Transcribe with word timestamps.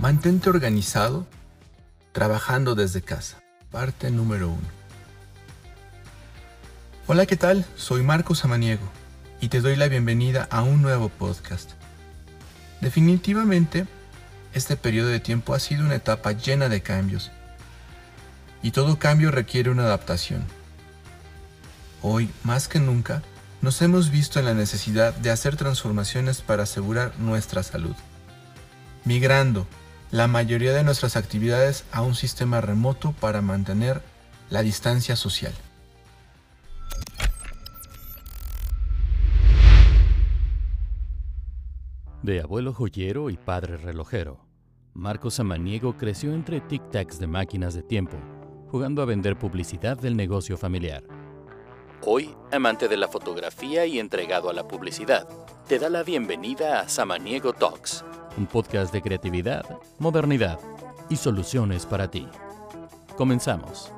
Mantente 0.00 0.48
organizado 0.48 1.26
trabajando 2.12 2.76
desde 2.76 3.02
casa. 3.02 3.42
Parte 3.72 4.12
número 4.12 4.48
1. 4.48 4.58
Hola, 7.08 7.26
¿qué 7.26 7.36
tal? 7.36 7.66
Soy 7.74 8.04
Marcos 8.04 8.38
Samaniego 8.38 8.88
y 9.40 9.48
te 9.48 9.60
doy 9.60 9.74
la 9.74 9.88
bienvenida 9.88 10.46
a 10.52 10.62
un 10.62 10.82
nuevo 10.82 11.08
podcast. 11.08 11.72
Definitivamente, 12.80 13.88
este 14.54 14.76
periodo 14.76 15.08
de 15.08 15.18
tiempo 15.18 15.52
ha 15.52 15.58
sido 15.58 15.84
una 15.84 15.96
etapa 15.96 16.30
llena 16.30 16.68
de 16.68 16.80
cambios 16.80 17.32
y 18.62 18.70
todo 18.70 19.00
cambio 19.00 19.32
requiere 19.32 19.68
una 19.68 19.82
adaptación. 19.82 20.44
Hoy, 22.02 22.30
más 22.44 22.68
que 22.68 22.78
nunca, 22.78 23.24
nos 23.62 23.82
hemos 23.82 24.12
visto 24.12 24.38
en 24.38 24.44
la 24.44 24.54
necesidad 24.54 25.12
de 25.14 25.32
hacer 25.32 25.56
transformaciones 25.56 26.40
para 26.40 26.62
asegurar 26.62 27.18
nuestra 27.18 27.64
salud, 27.64 27.96
migrando 29.04 29.66
la 30.10 30.26
mayoría 30.26 30.72
de 30.72 30.84
nuestras 30.84 31.16
actividades 31.16 31.84
a 31.92 32.00
un 32.00 32.14
sistema 32.14 32.60
remoto 32.60 33.12
para 33.12 33.42
mantener 33.42 34.02
la 34.48 34.62
distancia 34.62 35.16
social. 35.16 35.52
De 42.22 42.40
abuelo 42.40 42.72
joyero 42.72 43.30
y 43.30 43.36
padre 43.36 43.76
relojero, 43.76 44.40
Marcos 44.94 45.34
Samaniego 45.34 45.96
creció 45.96 46.32
entre 46.32 46.60
tic-tacs 46.60 47.18
de 47.18 47.26
máquinas 47.26 47.74
de 47.74 47.82
tiempo, 47.82 48.16
jugando 48.70 49.02
a 49.02 49.04
vender 49.04 49.38
publicidad 49.38 49.98
del 49.98 50.16
negocio 50.16 50.56
familiar. 50.56 51.04
Hoy, 52.04 52.34
amante 52.50 52.88
de 52.88 52.96
la 52.96 53.08
fotografía 53.08 53.86
y 53.86 53.98
entregado 53.98 54.48
a 54.50 54.52
la 54.52 54.66
publicidad, 54.66 55.28
te 55.68 55.78
da 55.78 55.90
la 55.90 56.02
bienvenida 56.02 56.80
a 56.80 56.88
Samaniego 56.88 57.52
Talks 57.52 58.04
un 58.38 58.46
podcast 58.46 58.92
de 58.92 59.02
creatividad, 59.02 59.64
modernidad 59.98 60.60
y 61.08 61.16
soluciones 61.16 61.86
para 61.86 62.08
ti. 62.08 62.28
Comenzamos. 63.16 63.90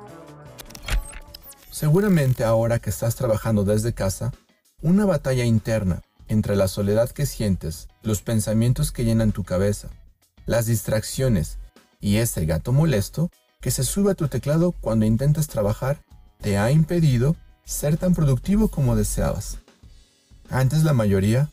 Seguramente 1.69 2.43
ahora 2.43 2.79
que 2.79 2.89
estás 2.89 3.15
trabajando 3.15 3.63
desde 3.63 3.93
casa, 3.93 4.33
una 4.81 5.05
batalla 5.05 5.45
interna 5.45 6.01
entre 6.27 6.55
la 6.55 6.67
soledad 6.67 7.11
que 7.11 7.27
sientes, 7.27 7.87
los 8.01 8.23
pensamientos 8.23 8.91
que 8.91 9.05
llenan 9.05 9.31
tu 9.31 9.43
cabeza, 9.43 9.89
las 10.47 10.65
distracciones 10.65 11.59
y 11.99 12.17
ese 12.17 12.45
gato 12.47 12.73
molesto 12.73 13.29
que 13.61 13.69
se 13.69 13.83
sube 13.83 14.11
a 14.11 14.15
tu 14.15 14.27
teclado 14.27 14.71
cuando 14.71 15.05
intentas 15.05 15.47
trabajar, 15.47 16.01
te 16.39 16.57
ha 16.57 16.71
impedido 16.71 17.35
ser 17.63 17.97
tan 17.97 18.15
productivo 18.15 18.69
como 18.69 18.95
deseabas. 18.95 19.59
Antes 20.49 20.83
la 20.83 20.93
mayoría 20.93 21.51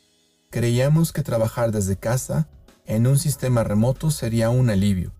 creíamos 0.51 1.13
que 1.13 1.23
trabajar 1.23 1.71
desde 1.71 1.97
casa 1.97 2.49
en 2.89 3.07
un 3.07 3.19
sistema 3.19 3.63
remoto 3.65 4.11
sería 4.11 4.49
un 4.49 4.71
alivio. 4.71 5.13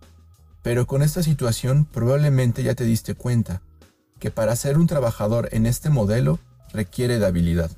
Pero 0.63 0.87
con 0.87 1.03
esta 1.03 1.23
situación 1.23 1.85
probablemente 1.85 2.63
ya 2.63 2.73
te 2.73 2.83
diste 2.83 3.13
cuenta 3.13 3.61
que 4.19 4.31
para 4.31 4.55
ser 4.55 4.77
un 4.77 4.87
trabajador 4.87 5.47
en 5.51 5.67
este 5.67 5.89
modelo 5.89 6.39
requiere 6.73 7.19
de 7.19 7.27
habilidad. 7.27 7.71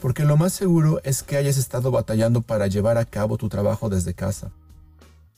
Porque 0.00 0.24
lo 0.24 0.36
más 0.36 0.52
seguro 0.52 1.00
es 1.02 1.24
que 1.24 1.36
hayas 1.36 1.58
estado 1.58 1.90
batallando 1.90 2.40
para 2.40 2.68
llevar 2.68 2.98
a 2.98 3.04
cabo 3.04 3.36
tu 3.36 3.48
trabajo 3.48 3.88
desde 3.88 4.14
casa. 4.14 4.52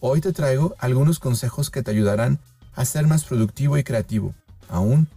Hoy 0.00 0.20
te 0.20 0.34
traigo 0.34 0.76
algunos 0.78 1.18
consejos 1.18 1.70
que 1.70 1.82
te 1.82 1.90
ayudarán 1.90 2.38
a 2.74 2.84
ser 2.84 3.06
más 3.06 3.24
productivo 3.24 3.78
y 3.78 3.84
creativo, 3.84 4.34
aún 4.68 5.08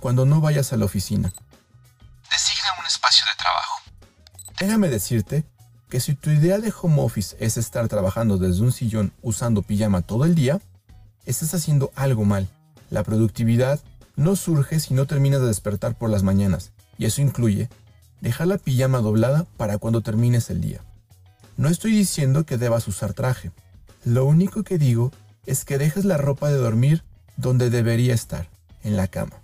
cuando 0.00 0.26
no 0.26 0.42
vayas 0.42 0.72
a 0.74 0.76
la 0.76 0.84
oficina. 0.84 1.32
Designa 2.30 2.68
un 2.78 2.86
espacio 2.86 3.24
de 3.24 3.42
trabajo. 3.42 3.80
Déjame 4.60 4.88
decirte 4.90 5.44
que 5.90 6.00
si 6.00 6.14
tu 6.14 6.30
idea 6.30 6.58
de 6.58 6.72
home 6.80 7.02
office 7.02 7.36
es 7.40 7.56
estar 7.56 7.88
trabajando 7.88 8.38
desde 8.38 8.62
un 8.62 8.72
sillón 8.72 9.12
usando 9.20 9.62
pijama 9.62 10.02
todo 10.02 10.24
el 10.24 10.34
día, 10.34 10.60
estás 11.26 11.52
haciendo 11.52 11.90
algo 11.96 12.24
mal. 12.24 12.48
La 12.88 13.02
productividad 13.02 13.80
no 14.16 14.36
surge 14.36 14.80
si 14.80 14.94
no 14.94 15.06
terminas 15.06 15.40
de 15.40 15.48
despertar 15.48 15.98
por 15.98 16.08
las 16.08 16.22
mañanas, 16.22 16.72
y 16.96 17.06
eso 17.06 17.20
incluye 17.20 17.68
dejar 18.20 18.46
la 18.46 18.58
pijama 18.58 19.00
doblada 19.00 19.46
para 19.56 19.78
cuando 19.78 20.00
termines 20.00 20.48
el 20.48 20.60
día. 20.60 20.80
No 21.56 21.68
estoy 21.68 21.92
diciendo 21.92 22.44
que 22.44 22.56
debas 22.56 22.86
usar 22.86 23.12
traje. 23.12 23.50
Lo 24.04 24.24
único 24.24 24.62
que 24.62 24.78
digo 24.78 25.10
es 25.44 25.64
que 25.64 25.76
dejes 25.76 26.04
la 26.04 26.16
ropa 26.16 26.48
de 26.48 26.56
dormir 26.56 27.02
donde 27.36 27.68
debería 27.68 28.14
estar, 28.14 28.48
en 28.82 28.96
la 28.96 29.08
cama. 29.08 29.42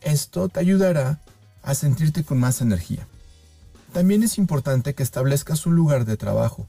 Esto 0.00 0.48
te 0.48 0.60
ayudará 0.60 1.20
a 1.62 1.74
sentirte 1.74 2.24
con 2.24 2.38
más 2.38 2.60
energía. 2.60 3.06
También 3.94 4.24
es 4.24 4.38
importante 4.38 4.96
que 4.96 5.04
establezcas 5.04 5.66
un 5.66 5.76
lugar 5.76 6.04
de 6.04 6.16
trabajo. 6.16 6.66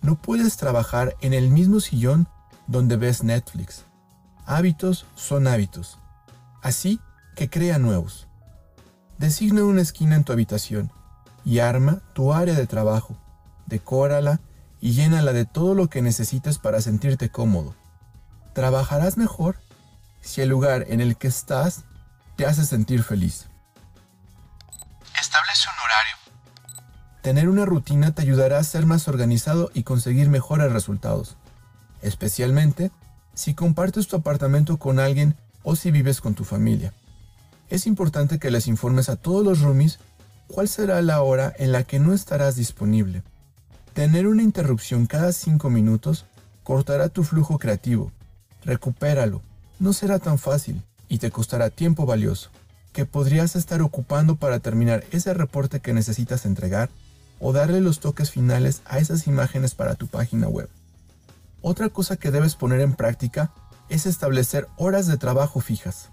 No 0.00 0.16
puedes 0.22 0.56
trabajar 0.56 1.14
en 1.20 1.34
el 1.34 1.50
mismo 1.50 1.78
sillón 1.78 2.26
donde 2.66 2.96
ves 2.96 3.22
Netflix. 3.22 3.84
Hábitos 4.46 5.04
son 5.14 5.46
hábitos. 5.46 5.98
Así 6.62 7.00
que 7.36 7.50
crea 7.50 7.78
nuevos. 7.78 8.28
Designa 9.18 9.62
una 9.62 9.82
esquina 9.82 10.16
en 10.16 10.24
tu 10.24 10.32
habitación 10.32 10.90
y 11.44 11.58
arma 11.58 12.00
tu 12.14 12.32
área 12.32 12.54
de 12.54 12.66
trabajo. 12.66 13.14
Decórala 13.66 14.40
y 14.80 14.92
llénala 14.92 15.34
de 15.34 15.44
todo 15.44 15.74
lo 15.74 15.88
que 15.88 16.00
necesites 16.00 16.58
para 16.58 16.80
sentirte 16.80 17.28
cómodo. 17.28 17.74
Trabajarás 18.54 19.18
mejor 19.18 19.56
si 20.22 20.40
el 20.40 20.48
lugar 20.48 20.86
en 20.88 21.02
el 21.02 21.18
que 21.18 21.28
estás 21.28 21.84
te 22.36 22.46
hace 22.46 22.64
sentir 22.64 23.02
feliz. 23.02 23.48
Tener 27.28 27.50
una 27.50 27.66
rutina 27.66 28.14
te 28.14 28.22
ayudará 28.22 28.58
a 28.58 28.64
ser 28.64 28.86
más 28.86 29.06
organizado 29.06 29.70
y 29.74 29.82
conseguir 29.82 30.30
mejores 30.30 30.72
resultados, 30.72 31.36
especialmente 32.00 32.90
si 33.34 33.52
compartes 33.52 34.08
tu 34.08 34.16
apartamento 34.16 34.78
con 34.78 34.98
alguien 34.98 35.36
o 35.62 35.76
si 35.76 35.90
vives 35.90 36.22
con 36.22 36.34
tu 36.34 36.44
familia. 36.44 36.94
Es 37.68 37.86
importante 37.86 38.38
que 38.38 38.50
les 38.50 38.66
informes 38.66 39.10
a 39.10 39.16
todos 39.16 39.44
los 39.44 39.60
roomies 39.60 39.98
cuál 40.46 40.68
será 40.68 41.02
la 41.02 41.20
hora 41.20 41.52
en 41.58 41.70
la 41.70 41.84
que 41.84 41.98
no 41.98 42.14
estarás 42.14 42.56
disponible. 42.56 43.22
Tener 43.92 44.26
una 44.26 44.42
interrupción 44.42 45.04
cada 45.04 45.32
5 45.32 45.68
minutos 45.68 46.24
cortará 46.64 47.10
tu 47.10 47.24
flujo 47.24 47.58
creativo. 47.58 48.10
Recupéralo. 48.64 49.42
No 49.78 49.92
será 49.92 50.18
tan 50.18 50.38
fácil 50.38 50.80
y 51.10 51.18
te 51.18 51.30
costará 51.30 51.68
tiempo 51.68 52.06
valioso, 52.06 52.48
que 52.94 53.04
podrías 53.04 53.54
estar 53.54 53.82
ocupando 53.82 54.36
para 54.36 54.60
terminar 54.60 55.04
ese 55.10 55.34
reporte 55.34 55.80
que 55.80 55.92
necesitas 55.92 56.46
entregar 56.46 56.88
o 57.40 57.52
darle 57.52 57.80
los 57.80 58.00
toques 58.00 58.30
finales 58.30 58.82
a 58.84 58.98
esas 58.98 59.26
imágenes 59.26 59.74
para 59.74 59.94
tu 59.94 60.06
página 60.06 60.48
web. 60.48 60.68
Otra 61.60 61.88
cosa 61.88 62.16
que 62.16 62.30
debes 62.30 62.54
poner 62.54 62.80
en 62.80 62.94
práctica 62.94 63.52
es 63.88 64.06
establecer 64.06 64.68
horas 64.76 65.06
de 65.06 65.16
trabajo 65.16 65.60
fijas. 65.60 66.10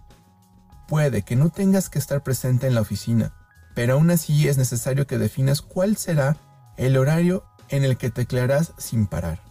Puede 0.87 1.23
que 1.23 1.35
no 1.35 1.49
tengas 1.49 1.89
que 1.89 1.99
estar 1.99 2.23
presente 2.23 2.67
en 2.67 2.75
la 2.75 2.81
oficina, 2.81 3.33
pero 3.73 3.93
aún 3.93 4.09
así 4.11 4.47
es 4.47 4.57
necesario 4.57 5.07
que 5.07 5.17
definas 5.17 5.61
cuál 5.61 5.97
será 5.97 6.37
el 6.77 6.97
horario 6.97 7.43
en 7.69 7.83
el 7.83 7.97
que 7.97 8.09
teclearás 8.09 8.73
sin 8.77 9.07
parar. 9.07 9.41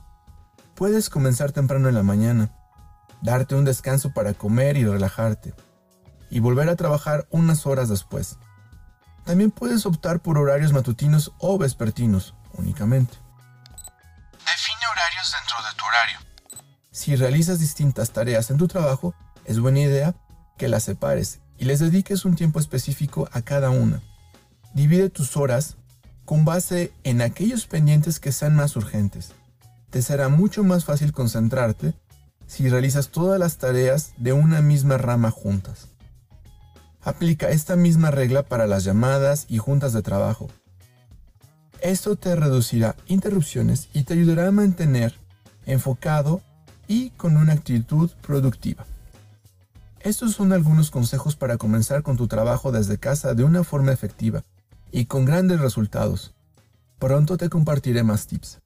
Puedes 0.74 1.10
comenzar 1.10 1.52
temprano 1.52 1.88
en 1.88 1.94
la 1.94 2.02
mañana, 2.02 2.50
darte 3.22 3.54
un 3.54 3.64
descanso 3.64 4.12
para 4.12 4.34
comer 4.34 4.76
y 4.76 4.84
relajarte, 4.84 5.54
y 6.30 6.40
volver 6.40 6.68
a 6.68 6.76
trabajar 6.76 7.26
unas 7.30 7.66
horas 7.66 7.88
después. 7.88 8.38
También 9.24 9.50
puedes 9.50 9.86
optar 9.86 10.20
por 10.20 10.38
horarios 10.38 10.72
matutinos 10.72 11.32
o 11.38 11.56
vespertinos 11.58 12.34
únicamente. 12.52 13.14
Define 14.32 14.86
horarios 14.92 15.32
dentro 15.40 15.56
de 15.68 15.76
tu 15.76 15.84
horario. 15.84 16.18
Si 16.90 17.16
realizas 17.16 17.58
distintas 17.58 18.10
tareas 18.10 18.50
en 18.50 18.58
tu 18.58 18.68
trabajo, 18.68 19.14
es 19.44 19.58
buena 19.58 19.80
idea 19.80 20.14
que 20.58 20.68
las 20.68 20.84
separes 20.84 21.40
y 21.58 21.64
les 21.64 21.80
dediques 21.80 22.24
un 22.24 22.36
tiempo 22.36 22.60
específico 22.60 23.28
a 23.32 23.42
cada 23.42 23.70
una. 23.70 24.02
Divide 24.74 25.08
tus 25.08 25.36
horas 25.36 25.76
con 26.24 26.44
base 26.44 26.92
en 27.04 27.22
aquellos 27.22 27.66
pendientes 27.66 28.20
que 28.20 28.32
sean 28.32 28.56
más 28.56 28.76
urgentes. 28.76 29.32
Te 29.90 30.02
será 30.02 30.28
mucho 30.28 30.64
más 30.64 30.84
fácil 30.84 31.12
concentrarte 31.12 31.94
si 32.46 32.68
realizas 32.68 33.08
todas 33.08 33.38
las 33.38 33.58
tareas 33.58 34.12
de 34.16 34.32
una 34.32 34.60
misma 34.60 34.98
rama 34.98 35.30
juntas. 35.30 35.88
Aplica 37.04 37.50
esta 37.50 37.76
misma 37.76 38.10
regla 38.10 38.42
para 38.42 38.66
las 38.66 38.84
llamadas 38.84 39.46
y 39.48 39.58
juntas 39.58 39.92
de 39.92 40.02
trabajo. 40.02 40.48
Esto 41.80 42.16
te 42.16 42.34
reducirá 42.34 42.96
interrupciones 43.06 43.88
y 43.92 44.04
te 44.04 44.14
ayudará 44.14 44.48
a 44.48 44.52
mantener 44.52 45.14
enfocado 45.66 46.40
y 46.88 47.10
con 47.10 47.36
una 47.36 47.52
actitud 47.52 48.10
productiva. 48.22 48.86
Estos 50.00 50.32
son 50.32 50.52
algunos 50.52 50.90
consejos 50.90 51.36
para 51.36 51.58
comenzar 51.58 52.02
con 52.02 52.16
tu 52.16 52.26
trabajo 52.26 52.72
desde 52.72 52.98
casa 52.98 53.34
de 53.34 53.44
una 53.44 53.64
forma 53.64 53.92
efectiva 53.92 54.42
y 54.90 55.06
con 55.06 55.24
grandes 55.24 55.60
resultados. 55.60 56.34
Pronto 56.98 57.36
te 57.36 57.50
compartiré 57.50 58.02
más 58.02 58.26
tips. 58.26 58.60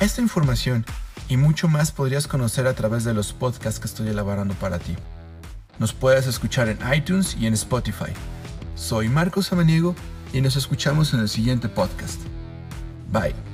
Esta 0.00 0.20
información 0.20 0.84
y 1.28 1.36
mucho 1.36 1.68
más 1.68 1.92
podrías 1.92 2.26
conocer 2.26 2.66
a 2.66 2.74
través 2.74 3.04
de 3.04 3.14
los 3.14 3.32
podcasts 3.32 3.78
que 3.78 3.86
estoy 3.86 4.08
elaborando 4.08 4.54
para 4.54 4.78
ti. 4.78 4.96
Nos 5.80 5.94
puedes 5.94 6.26
escuchar 6.26 6.68
en 6.68 6.78
iTunes 6.94 7.36
y 7.40 7.46
en 7.46 7.54
Spotify. 7.54 8.12
Soy 8.76 9.08
Marcos 9.08 9.46
Samaniego 9.46 9.96
y 10.30 10.42
nos 10.42 10.54
escuchamos 10.56 11.14
en 11.14 11.20
el 11.20 11.28
siguiente 11.28 11.70
podcast. 11.70 12.20
Bye. 13.10 13.49